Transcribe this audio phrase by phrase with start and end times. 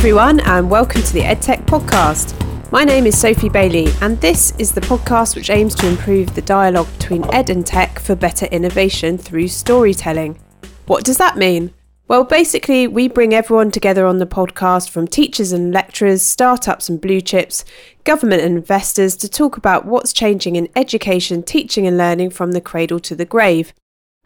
[0.00, 2.32] everyone, and welcome to the EdTech podcast.
[2.72, 6.40] My name is Sophie Bailey, and this is the podcast which aims to improve the
[6.40, 10.38] dialogue between ed and tech for better innovation through storytelling.
[10.86, 11.74] What does that mean?
[12.08, 16.98] Well, basically, we bring everyone together on the podcast from teachers and lecturers, startups and
[16.98, 17.66] blue chips,
[18.04, 22.62] government and investors to talk about what's changing in education, teaching, and learning from the
[22.62, 23.74] cradle to the grave.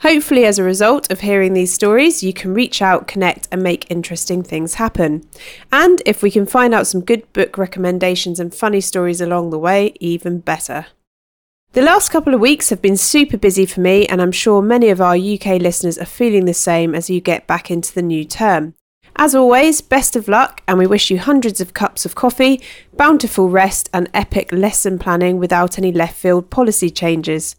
[0.01, 3.91] Hopefully, as a result of hearing these stories, you can reach out, connect, and make
[3.91, 5.27] interesting things happen.
[5.73, 9.59] And if we can find out some good book recommendations and funny stories along the
[9.59, 10.87] way, even better.
[11.73, 14.91] The last couple of weeks have been super busy for me, and I'm sure many
[14.91, 18.25] of our UK listeners are feeling the same as you get back into the new
[18.25, 18.75] term.
[19.17, 22.61] As always, best of luck, and we wish you hundreds of cups of coffee,
[22.97, 27.57] bountiful rest, and epic lesson planning without any left field policy changes.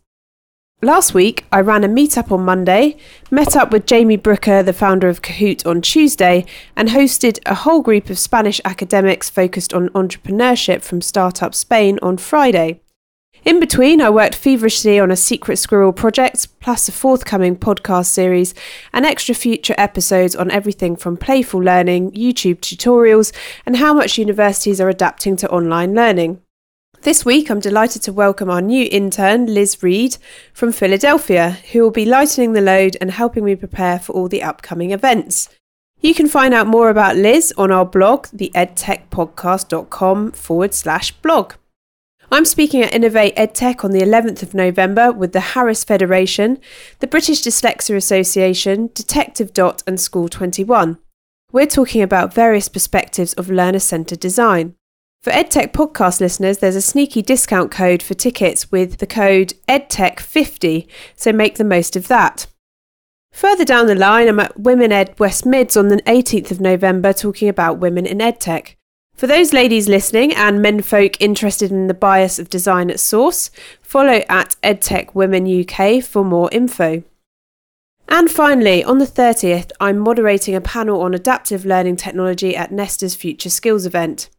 [0.85, 2.97] Last week, I ran a meetup on Monday,
[3.31, 7.81] met up with Jamie Brooker, the founder of Kahoot, on Tuesday, and hosted a whole
[7.81, 12.81] group of Spanish academics focused on entrepreneurship from Startup Spain on Friday.
[13.43, 18.53] In between, I worked feverishly on a Secret Squirrel project, plus a forthcoming podcast series,
[18.93, 24.79] and extra future episodes on everything from playful learning, YouTube tutorials, and how much universities
[24.79, 26.43] are adapting to online learning.
[27.05, 30.17] This week, I'm delighted to welcome our new intern, Liz Reed,
[30.53, 34.41] from Philadelphia, who will be lightening the load and helping me prepare for all the
[34.41, 35.49] upcoming events.
[36.01, 41.53] You can find out more about Liz on our blog, theedtechpodcast.com forward slash blog.
[42.31, 46.59] I'm speaking at Innovate EdTech on the 11th of November with the Harris Federation,
[47.01, 50.97] the British Dyslexia Association, Detective Dot, and School 21.
[51.51, 54.73] We're talking about various perspectives of learner centred design.
[55.25, 60.87] For EdTech podcast listeners, there's a sneaky discount code for tickets with the code EdTech50,
[61.15, 62.45] so make the most of that.
[63.31, 67.11] Further down the line, I'm at Women Ed West Mids on the 18th of November
[67.11, 68.75] talking about women in EdTech.
[69.15, 73.49] For those ladies listening and menfolk interested in the bias of design at source,
[73.81, 77.01] follow at EdTech Women UK for more info.
[78.07, 83.15] And finally, on the 30th, I'm moderating a panel on adaptive learning technology at Nesta's
[83.15, 84.29] Future Skills event.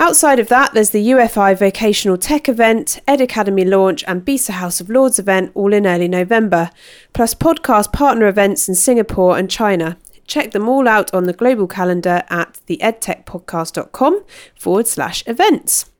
[0.00, 4.80] Outside of that, there's the UFI Vocational Tech event, Ed Academy launch, and BESA House
[4.80, 6.70] of Lords event all in early November,
[7.12, 9.98] plus podcast partner events in Singapore and China.
[10.26, 14.24] Check them all out on the global calendar at theedtechpodcast.com
[14.54, 15.90] forward slash events.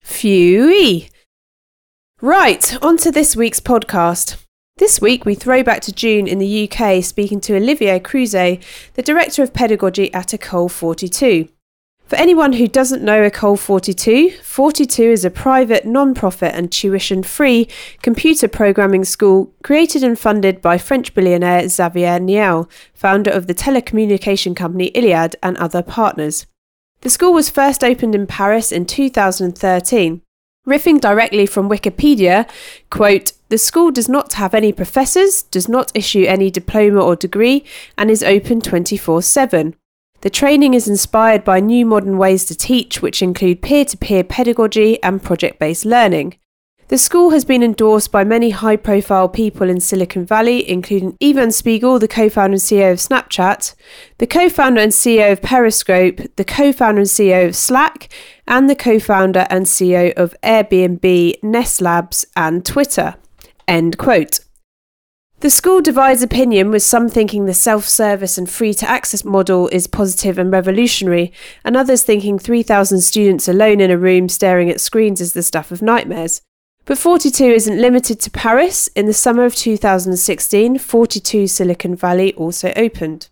[0.00, 1.06] Phew!
[2.20, 4.44] Right, on to this week's podcast.
[4.76, 8.62] This week, we throw back to June in the UK speaking to Olivier Crouzet,
[8.94, 11.48] the Director of Pedagogy at Ecole 42.
[12.08, 17.22] For anyone who doesn't know Ecole 42, 42 is a private, non profit, and tuition
[17.22, 17.68] free
[18.00, 24.56] computer programming school created and funded by French billionaire Xavier Niel, founder of the telecommunication
[24.56, 26.46] company Iliad and other partners.
[27.02, 30.22] The school was first opened in Paris in 2013.
[30.66, 32.48] Riffing directly from Wikipedia,
[32.88, 37.66] quote, the school does not have any professors, does not issue any diploma or degree,
[37.98, 39.74] and is open 24 7.
[40.20, 44.24] The training is inspired by new modern ways to teach, which include peer to peer
[44.24, 46.36] pedagogy and project based learning.
[46.88, 51.52] The school has been endorsed by many high profile people in Silicon Valley, including Evan
[51.52, 53.74] Spiegel, the co founder and CEO of Snapchat,
[54.16, 58.08] the co founder and CEO of Periscope, the co founder and CEO of Slack,
[58.46, 63.14] and the co founder and CEO of Airbnb, Nest Labs, and Twitter.
[63.68, 64.40] End quote.
[65.40, 69.68] The school divides opinion, with some thinking the self service and free to access model
[69.68, 71.32] is positive and revolutionary,
[71.64, 75.70] and others thinking 3,000 students alone in a room staring at screens is the stuff
[75.70, 76.42] of nightmares.
[76.86, 78.88] But 42 isn't limited to Paris.
[78.96, 83.28] In the summer of 2016, 42 Silicon Valley also opened.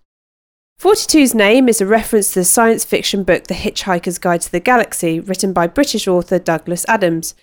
[0.80, 4.60] 42's name is a reference to the science fiction book The Hitchhiker's Guide to the
[4.60, 7.34] Galaxy, written by British author Douglas Adams.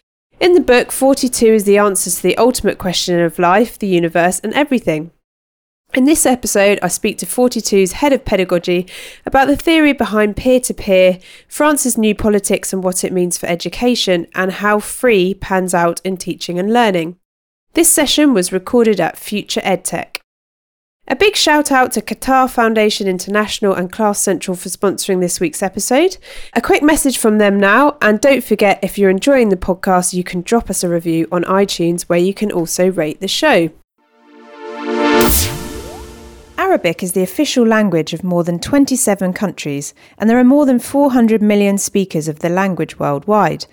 [0.43, 4.41] In the book, 42 is the answer to the ultimate question of life, the universe,
[4.41, 5.11] and everything.
[5.93, 8.85] In this episode, I speak to 42's head of pedagogy
[9.25, 13.45] about the theory behind peer to peer, France's new politics and what it means for
[13.45, 17.15] education, and how free pans out in teaching and learning.
[17.71, 20.22] This session was recorded at Future EdTech.
[21.05, 25.61] A big shout out to Qatar Foundation International and Class Central for sponsoring this week's
[25.61, 26.15] episode.
[26.53, 30.23] A quick message from them now, and don't forget if you're enjoying the podcast, you
[30.23, 33.69] can drop us a review on iTunes where you can also rate the show.
[36.57, 40.79] Arabic is the official language of more than 27 countries, and there are more than
[40.79, 43.65] 400 million speakers of the language worldwide.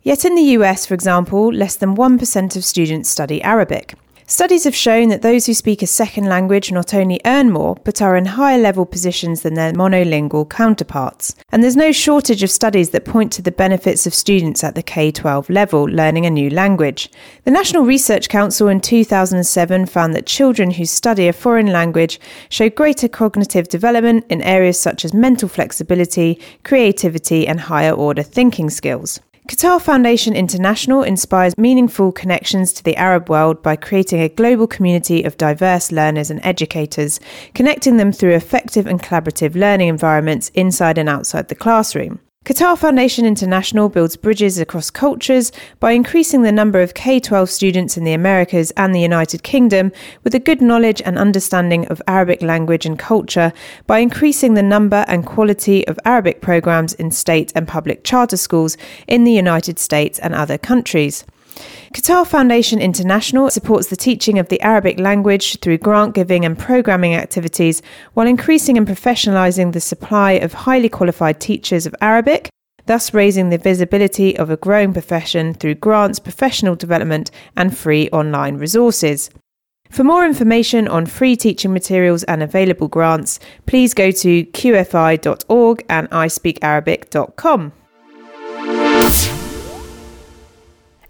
[0.00, 3.94] Yet in the US, for example, less than 1% of students study Arabic.
[4.30, 8.02] Studies have shown that those who speak a second language not only earn more, but
[8.02, 11.34] are in higher level positions than their monolingual counterparts.
[11.50, 14.82] And there's no shortage of studies that point to the benefits of students at the
[14.82, 17.10] K 12 level learning a new language.
[17.44, 22.20] The National Research Council in 2007 found that children who study a foreign language
[22.50, 28.68] show greater cognitive development in areas such as mental flexibility, creativity, and higher order thinking
[28.68, 29.20] skills.
[29.48, 35.22] Qatar Foundation International inspires meaningful connections to the Arab world by creating a global community
[35.22, 37.18] of diverse learners and educators,
[37.54, 42.20] connecting them through effective and collaborative learning environments inside and outside the classroom.
[42.48, 47.98] Qatar Foundation International builds bridges across cultures by increasing the number of K 12 students
[47.98, 49.92] in the Americas and the United Kingdom
[50.24, 53.52] with a good knowledge and understanding of Arabic language and culture
[53.86, 58.78] by increasing the number and quality of Arabic programs in state and public charter schools
[59.06, 61.26] in the United States and other countries.
[61.92, 67.14] Qatar Foundation International supports the teaching of the Arabic language through grant giving and programming
[67.14, 67.82] activities
[68.14, 72.50] while increasing and professionalising the supply of highly qualified teachers of Arabic,
[72.86, 78.56] thus raising the visibility of a growing profession through grants, professional development, and free online
[78.56, 79.30] resources.
[79.90, 86.10] For more information on free teaching materials and available grants, please go to qfi.org and
[86.10, 87.72] ispeakarabic.com.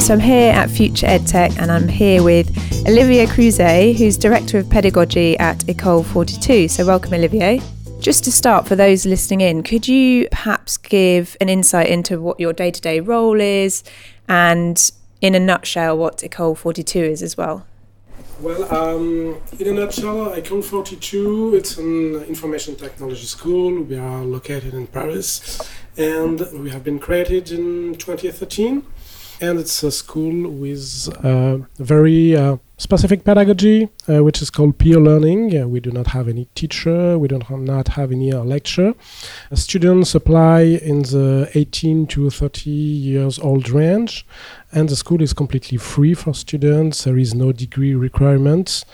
[0.00, 2.48] So I'm here at Future EdTech and I'm here with
[2.86, 6.68] Olivier Crouzet, who's Director of Pedagogy at Ecole 42.
[6.68, 7.60] So welcome, Olivier.
[8.00, 12.38] Just to start, for those listening in, could you perhaps give an insight into what
[12.38, 13.82] your day to day role is
[14.28, 17.66] and, in a nutshell, what Ecole 42 is as well?
[18.40, 23.82] Well, um, in a nutshell, Ecole 42, it's an information technology school.
[23.82, 25.60] We are located in Paris
[25.96, 28.84] and we have been created in 2013
[29.40, 34.98] and it's a school with uh, very uh, specific pedagogy, uh, which is called peer
[34.98, 35.56] learning.
[35.56, 38.94] Uh, we do not have any teacher, we do not have any uh, lecture.
[39.50, 44.26] Uh, students apply in the 18 to 30 years old range,
[44.72, 47.04] and the school is completely free for students.
[47.04, 48.84] There is no degree requirements.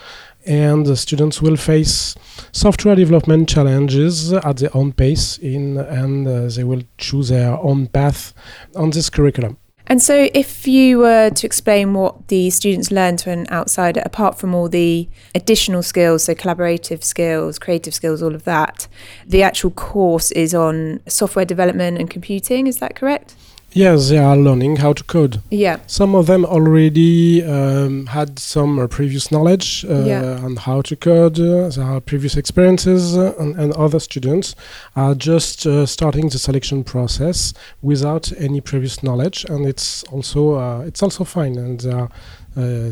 [0.47, 2.15] And the students will face
[2.51, 8.33] software development challenges at their own pace, in, and they will choose their own path
[8.75, 9.59] on this curriculum.
[9.91, 14.39] And so, if you were to explain what the students learn to an outsider, apart
[14.39, 18.87] from all the additional skills, so collaborative skills, creative skills, all of that,
[19.27, 23.35] the actual course is on software development and computing, is that correct?
[23.73, 25.43] Yes, they are learning how to code.
[25.51, 25.79] Yeah.
[25.87, 30.41] Some of them already um, had some uh, previous knowledge uh, yeah.
[30.43, 34.57] on how to code, uh, there are previous experiences, uh, and, and, other students
[34.97, 40.81] are just uh, starting the selection process without any previous knowledge, and it's also uh,
[40.81, 42.11] it's also fine, and they are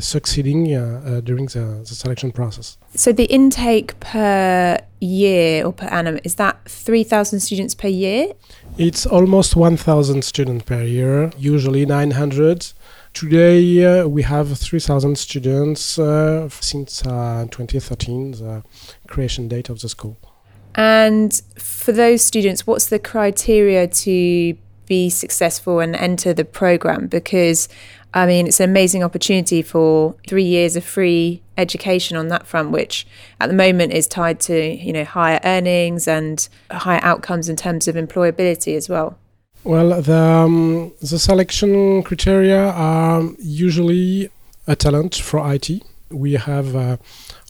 [0.00, 0.64] succeeding
[1.25, 2.78] during the, the selection process.
[2.94, 8.32] So the intake per year or per annum is that three thousand students per year?
[8.78, 12.73] It's almost 1,000 students per year, usually 900.
[13.12, 18.62] Today uh, we have 3,000 students uh, since uh, 2013, the
[19.08, 20.16] creation date of the school.
[20.76, 24.56] And for those students, what's the criteria to
[24.87, 27.08] be successful and enter the program?
[27.08, 27.68] Because
[28.15, 32.71] I mean, it's an amazing opportunity for three years of free education on that front,
[32.71, 33.07] which
[33.41, 37.87] at the moment is tied to you know higher earnings and higher outcomes in terms
[37.88, 39.19] of employability as well.
[39.65, 44.31] Well, the um, the selection criteria are usually
[44.67, 45.83] a talent for IT.
[46.11, 46.97] We have uh,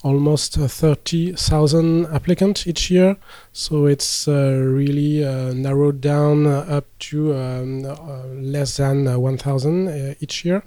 [0.03, 3.17] almost uh, 30,000 applicants each year.
[3.53, 9.19] So it's uh, really uh, narrowed down uh, up to um, uh, less than uh,
[9.19, 10.63] 1,000 each year.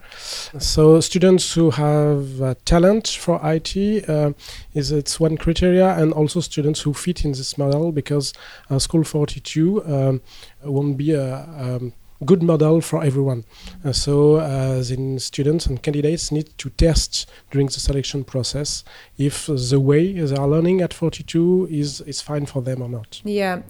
[0.60, 6.93] So students who have talent for IT is it's one criteria, and also students who
[6.93, 8.33] fit in this model because
[8.77, 10.21] School 42 um,
[10.63, 11.93] won't be a um,
[12.25, 13.43] good model for everyone.
[13.83, 18.83] Uh, so uh, the students and candidates need to test during the selection process
[19.17, 23.21] if the way they are learning at 42 is, is fine for them or not.
[23.23, 23.61] Yeah,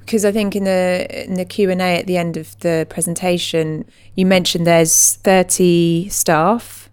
[0.00, 2.86] because I think in the in the Q and A at the end of the
[2.88, 6.90] presentation, you mentioned there's 30 staff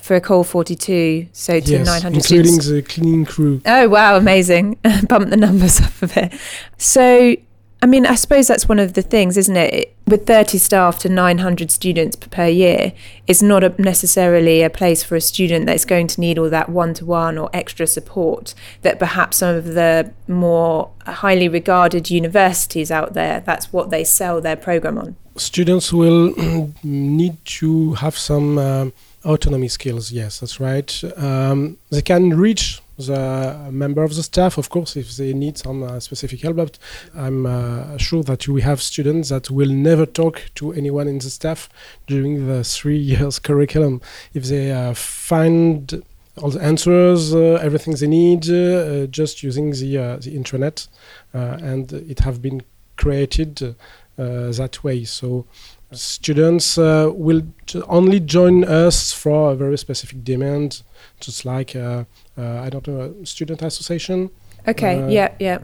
[0.00, 2.68] for Ecole 42, so to yes, 900 including students.
[2.68, 3.60] the cleaning crew.
[3.66, 4.78] Oh wow, amazing!
[5.08, 6.40] Bump the numbers up a bit.
[6.78, 7.34] So
[7.82, 9.94] I mean, I suppose that's one of the things, isn't it?
[10.06, 12.92] With 30 staff to 900 students per year,
[13.26, 16.70] it's not a necessarily a place for a student that's going to need all that
[16.70, 22.90] one to one or extra support that perhaps some of the more highly regarded universities
[22.90, 25.16] out there, that's what they sell their program on.
[25.36, 26.34] Students will
[26.82, 28.86] need to have some uh,
[29.24, 31.02] autonomy skills, yes, that's right.
[31.16, 35.82] Um, they can reach the member of the staff, of course, if they need some
[35.82, 36.56] uh, specific help.
[36.56, 36.78] But
[37.14, 41.30] I'm uh, sure that we have students that will never talk to anyone in the
[41.30, 41.68] staff
[42.06, 44.00] during the three years curriculum.
[44.34, 46.02] If they uh, find
[46.36, 50.88] all the answers, uh, everything they need, uh, just using the uh, the intranet,
[51.32, 52.62] and it have been
[52.96, 53.74] created
[54.16, 55.04] that way.
[55.04, 55.46] So
[55.92, 57.42] students uh, will
[57.86, 60.82] only join us for a very specific demand,
[61.20, 62.04] just like uh, uh,
[62.36, 64.30] I don't know, a student association.
[64.68, 65.58] Okay, uh, yeah, yeah.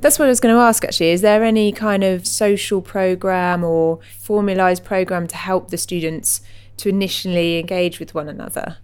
[0.00, 1.10] That's what I was going to ask actually.
[1.10, 6.42] Is there any kind of social program or formalized program to help the students
[6.78, 8.76] to initially engage with one another?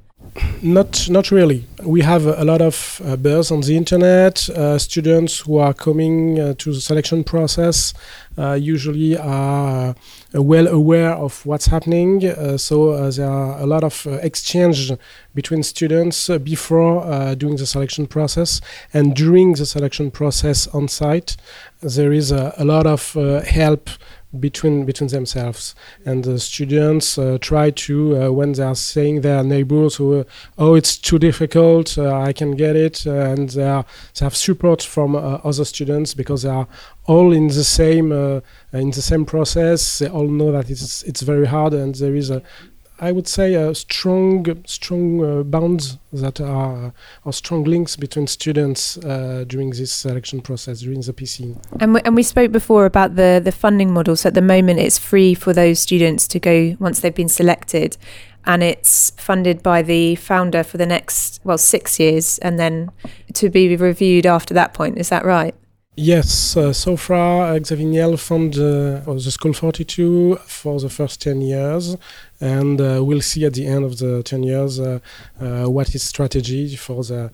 [0.63, 1.67] Not, not really.
[1.85, 4.49] We have a, lot of uh, buzz on the internet.
[4.49, 7.95] Uh, students who are coming uh, to the selection process
[8.37, 9.95] uh, usually are
[10.35, 12.27] uh, well aware of what's happening.
[12.27, 14.91] Uh, so there are a lot of exchange
[15.35, 18.61] between students before doing the selection process
[18.93, 21.37] and during the selection process on site.
[21.81, 23.13] There is a, a lot of
[23.45, 23.91] help
[24.39, 25.75] between between themselves.
[26.05, 30.25] And the students uh, try to uh, when they are saying their neighbors who uh,
[30.59, 34.83] oh it's too difficult uh, i can get it and they, are, they have support
[34.83, 36.69] from uh, other students because they are
[37.09, 38.41] all in the same uh,
[38.73, 39.99] in the same process.
[39.99, 42.43] They all know that it's it's very hard and there is a
[43.00, 46.93] I would say a strong, strong uh, bonds that are
[47.25, 51.62] or strong links between students uh, during this selection process during the piscine.
[51.81, 54.17] And we, and we spoke before about the the funding model.
[54.17, 57.97] So at the moment, it's free for those students to go once they've been selected,
[58.45, 62.90] and it's funded by the founder for the next well six years, and then
[63.35, 64.99] to be reviewed after that point.
[64.99, 65.55] Is that right?
[66.00, 71.21] Yes, uh, so far uh, Xavier Niel found uh, the School 42 for the first
[71.21, 71.97] 10 years,
[72.40, 75.00] and uh, we'll see at the end of the 10 years uh,
[75.40, 77.33] uh, what his strategy for the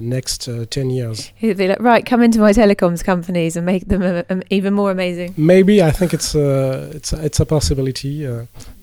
[0.00, 1.30] next 10 years.
[1.34, 4.90] He'll be like, right, come into my telecoms companies and make them um, even more
[4.90, 5.34] amazing.
[5.36, 8.26] Maybe, I think it's, it's, it's a possibility,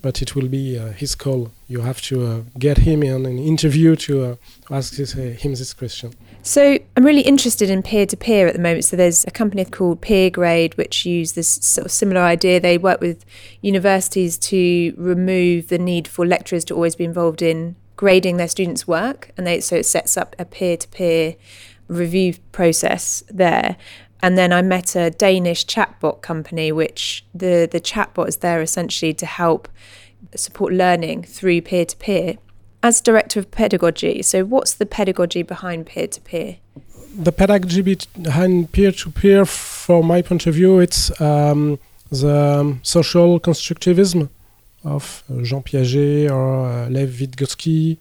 [0.00, 1.50] but it will be his call.
[1.66, 4.38] You have to get him in an interview to
[4.70, 6.14] ask this, him this question.
[6.48, 8.86] So I'm really interested in peer to peer at the moment.
[8.86, 12.58] So there's a company called PeerGrade, which use this sort of similar idea.
[12.58, 13.26] They work with
[13.60, 18.88] universities to remove the need for lecturers to always be involved in grading their students'
[18.88, 21.36] work, and they so it sets up a peer to peer
[21.86, 23.76] review process there.
[24.22, 29.12] And then I met a Danish chatbot company, which the the chatbot is there essentially
[29.12, 29.68] to help
[30.34, 32.38] support learning through peer to peer
[32.82, 36.56] as director of pedagogy, so what's the pedagogy behind peer to peer?
[37.16, 37.82] The pedagogy
[38.20, 41.78] behind peer to peer, from my point of view, it's um,
[42.10, 44.28] the social constructivism
[44.84, 47.98] of uh, Jean Piaget or uh, Lev Vygotsky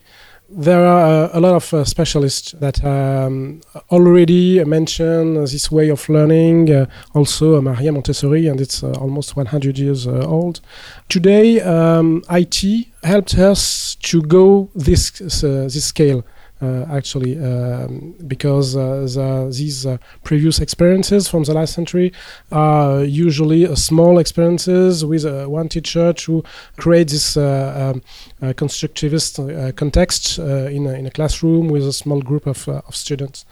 [0.50, 3.62] there are a lot of uh, specialists that um,
[3.92, 6.72] already mention this way of learning.
[6.72, 10.62] Uh, also, Maria Montessori, and it's uh, almost 100 years old.
[11.10, 16.24] Today, um, IT helped us to go this this scale
[16.62, 22.12] actually, um, because uh, the, these uh, previous experiences from the last century
[22.52, 26.44] are usually small experiences with one teacher to
[26.78, 28.02] create this um,
[28.42, 33.46] constructivist context in, a, in a classroom with a small group of, of students.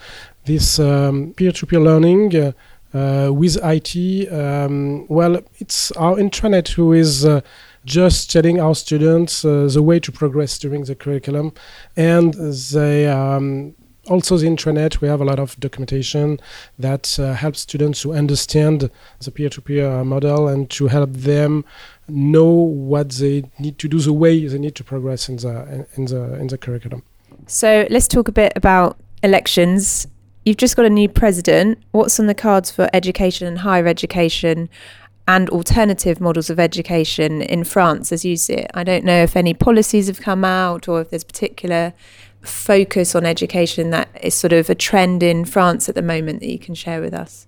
[0.45, 2.53] This um, peer-to-peer learning
[2.95, 7.41] uh, with IT, um, well, it's our intranet who is uh,
[7.86, 11.54] just telling our students uh, the way to progress during the curriculum.
[11.96, 13.75] And they um,
[14.08, 16.39] also the intranet, we have a lot of documentation
[16.80, 18.89] that uh, helps students to understand
[19.20, 21.65] the peer-to-peer uh, model and to help them
[22.08, 26.06] know what they need to do, the way they need to progress in the in
[26.06, 27.04] the in the curriculum.
[27.48, 30.08] So let's talk a bit about elections.
[30.46, 31.80] You've just got a new president.
[31.92, 34.70] What's on the cards for education and higher education?
[35.27, 38.72] And alternative models of education in France as you see it.
[38.74, 41.94] I don't know if any policies have come out or if there's particular
[42.41, 46.50] focus on education that is sort of a trend in France at the moment that
[46.50, 47.48] you can share with us.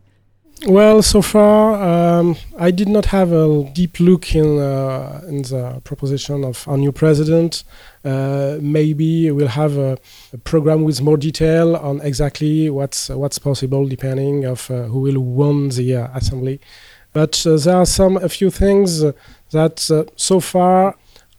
[0.66, 5.82] Well, so far um, I did not have a deep look in uh, in the
[5.84, 7.64] proposition of our new president.
[8.04, 10.00] Uh, maybe we'll have a,
[10.34, 15.20] a, program with more detail on exactly what's what's possible, depending of uh, who will
[15.20, 16.60] win the uh, assembly.
[17.14, 19.04] But uh, there are some a few things
[19.52, 20.96] that uh, so far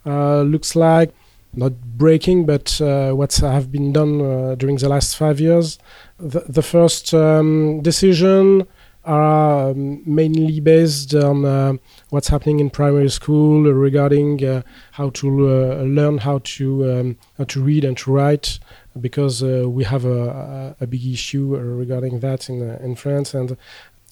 [0.06, 1.14] uh, looks like
[1.54, 5.78] not breaking, but what have been done during the last five years.
[6.18, 8.66] The, the first um, decision
[9.08, 11.72] are um, mainly based on uh,
[12.10, 17.44] what's happening in primary school regarding uh, how to uh, learn how to um, how
[17.44, 18.58] to read and to write
[19.00, 23.56] because we have a, a, big issue regarding that in in France and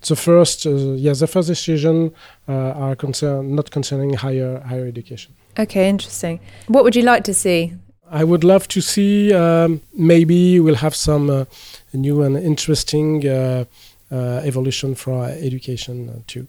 [0.09, 2.13] the first, uh, yes, the first decision
[2.49, 5.35] uh, are concern not concerning higher higher education.
[5.59, 6.41] Okay, interesting.
[6.69, 7.73] What would you like to see?
[8.11, 11.45] I would love to see um, maybe we'll have some uh,
[11.93, 13.65] new and interesting uh,
[14.13, 16.47] uh, evolution for education uh, too.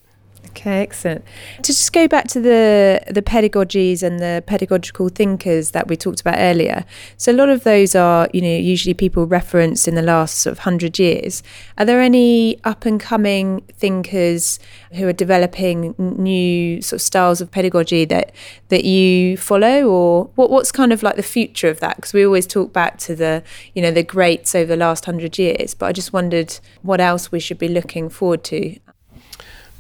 [0.49, 1.25] Okay, excellent.
[1.57, 6.21] To just go back to the the pedagogies and the pedagogical thinkers that we talked
[6.21, 6.85] about earlier.
[7.17, 10.51] So a lot of those are, you know, usually people referenced in the last sort
[10.51, 11.43] of hundred years.
[11.77, 14.59] Are there any up and coming thinkers
[14.93, 18.31] who are developing new sort of styles of pedagogy that
[18.69, 21.97] that you follow, or what what's kind of like the future of that?
[21.97, 25.37] Because we always talk back to the you know the greats over the last hundred
[25.37, 28.77] years, but I just wondered what else we should be looking forward to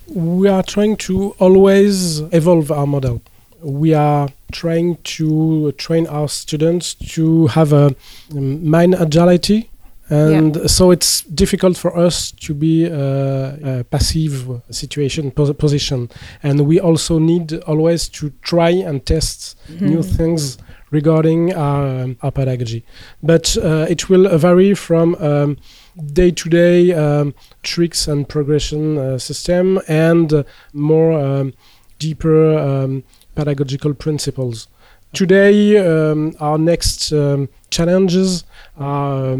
[0.09, 3.21] we are trying to always evolve our model.
[3.61, 7.95] We are trying to train our students to have a
[8.31, 9.69] mind agility.
[10.09, 10.67] And yeah.
[10.67, 16.09] so it's difficult for us to be a, a passive situation pos- position,
[16.41, 19.85] and we also need always to try and test mm-hmm.
[19.85, 20.57] new things
[20.91, 22.85] regarding our, um, our pedagogy.
[23.21, 25.57] But uh, it will vary from um,
[26.13, 27.33] day-to-day um,
[27.63, 31.53] tricks and progression uh, system and uh, more um,
[31.99, 33.03] deeper um,
[33.35, 34.67] pedagogical principles.
[35.13, 37.09] Today, um, our next
[37.69, 38.43] challenges
[38.77, 39.37] are,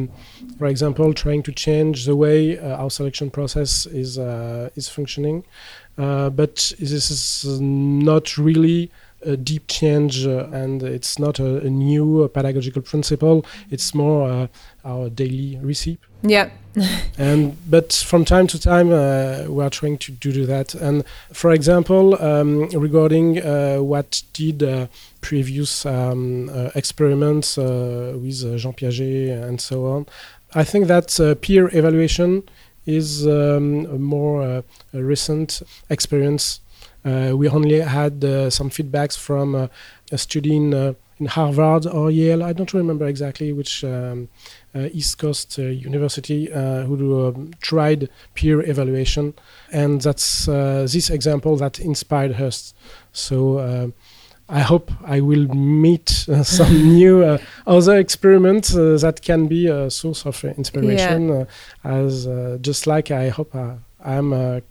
[0.58, 4.18] for example, trying to change the way uh, our selection process is
[4.78, 5.44] is functioning.
[5.98, 8.92] But this is not really
[9.26, 13.46] a deep change uh, and it's not a, a new uh, pedagogical principle.
[13.70, 14.48] It's more uh,
[14.86, 16.00] our daily recipe.
[16.22, 16.50] Yeah.
[17.18, 20.76] And but from time to time uh, we are trying to, do that.
[20.76, 21.04] And
[21.34, 24.88] for example um, regarding uh, what did uh,
[25.22, 30.06] previous um, experiments with Jean Piaget and so on
[30.54, 32.44] I think that peer evaluation
[32.86, 36.62] is um, a more recent experience
[37.04, 39.68] we only had uh, some feedbacks from uh,
[40.12, 42.44] a student in, in Harvard or Yale.
[42.44, 44.30] I don't remember exactly which um,
[44.76, 49.34] East Coast University who um, tried peer evaluation,
[49.72, 52.74] and that's this example that inspired us.
[53.12, 53.94] So.
[54.50, 59.68] I hope I will meet uh, some new uh, other experiments uh, that can be
[59.68, 61.30] a source of inspiration.
[61.30, 61.46] Yeah.
[61.84, 62.28] as
[62.62, 63.54] just like I hope
[64.00, 64.62] I'm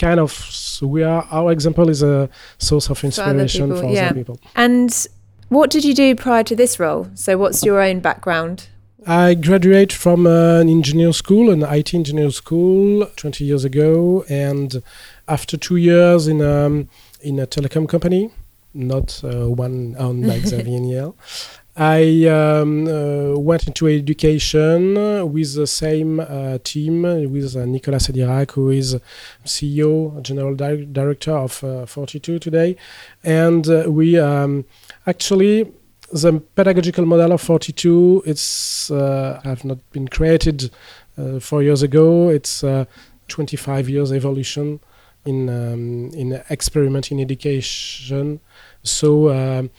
[0.00, 3.88] kind of so we are our example is a source of inspiration for other people.
[3.88, 4.06] For yeah.
[4.06, 4.40] other people.
[4.56, 5.06] And
[5.48, 7.08] what did you do prior to this role?
[7.14, 8.68] So what's your own background?
[9.06, 14.82] I graduated from an engineer school, an IT engineer school, 20 years ago, and
[15.28, 16.88] after two years in a, um,
[17.20, 18.30] in a telecom company,
[18.72, 21.16] not uh, one owned by Xavier Niel,
[21.76, 24.94] I um, uh, went into education
[25.32, 28.96] with the same uh, team with uh, Nicolas Sadirac, who is
[29.44, 32.76] CEO, General Di- Director of uh, 42 today.
[33.24, 34.64] And uh, we um,
[35.06, 35.72] actually
[36.12, 40.70] the pedagogical model of 42 it's uh, have not been created
[41.40, 42.28] four years ago.
[42.28, 42.84] It's uh,
[43.26, 44.78] 25 years evolution
[45.24, 48.40] in um, in experiment in education.
[48.82, 49.70] So um,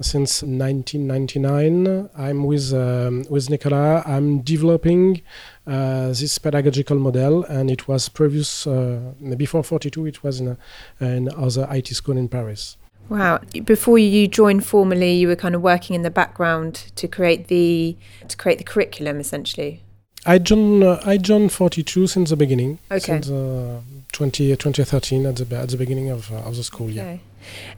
[0.00, 4.02] since 1999, I'm with um, with Nicolas.
[4.06, 5.22] I'm developing
[5.66, 10.06] uh, this pedagogical model, and it was previous uh, before 42.
[10.06, 10.56] It was in,
[11.00, 12.76] a, in other IT school in Paris.
[13.08, 13.40] Wow!
[13.64, 17.96] Before you joined formally, you were kind of working in the background to create the
[18.28, 19.82] to create the curriculum, essentially.
[20.24, 22.78] I joined uh, I joined 42 since the beginning.
[22.90, 23.00] Okay.
[23.20, 23.80] Since uh,
[24.12, 26.90] 20, 2013 at the at the beginning of, uh, of the school.
[26.90, 26.94] Okay.
[26.94, 27.18] Yeah.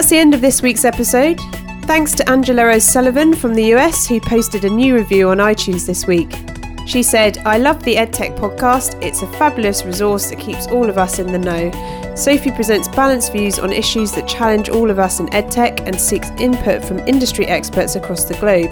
[0.00, 1.38] That's the end of this week's episode.
[1.82, 6.06] Thanks to Angela O'Sullivan from the US, who posted a new review on iTunes this
[6.06, 6.32] week.
[6.86, 8.98] She said, I love the EdTech podcast.
[9.02, 12.14] It's a fabulous resource that keeps all of us in the know.
[12.16, 16.30] Sophie presents balanced views on issues that challenge all of us in EdTech and seeks
[16.38, 18.70] input from industry experts across the globe.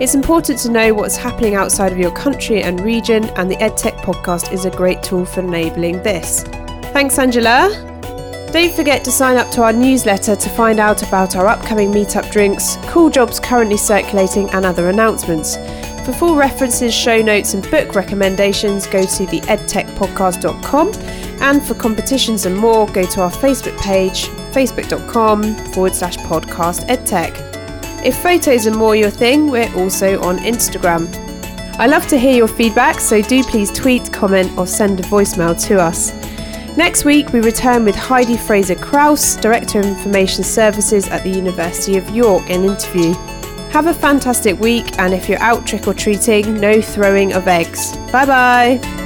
[0.00, 3.96] It's important to know what's happening outside of your country and region, and the EdTech
[4.04, 6.44] podcast is a great tool for enabling this.
[6.92, 7.89] Thanks, Angela.
[8.52, 12.32] Don't forget to sign up to our newsletter to find out about our upcoming meetup
[12.32, 15.56] drinks, cool jobs currently circulating, and other announcements.
[16.04, 20.92] For full references, show notes, and book recommendations, go to the edtechpodcast.com.
[21.40, 27.32] And for competitions and more, go to our Facebook page, facebook.com forward slash podcast edtech.
[28.04, 31.08] If photos are more your thing, we're also on Instagram.
[31.78, 35.58] I love to hear your feedback, so do please tweet, comment, or send a voicemail
[35.68, 36.19] to us.
[36.76, 41.96] Next week, we return with Heidi Fraser Krauss, Director of Information Services at the University
[41.96, 43.12] of York, in interview.
[43.70, 47.96] Have a fantastic week, and if you're out trick or treating, no throwing of eggs.
[48.12, 48.99] Bye bye.